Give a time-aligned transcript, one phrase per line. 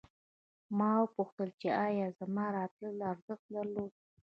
[0.77, 3.91] ما وپوښتل چې ایا زما راتلل ارزښت درلود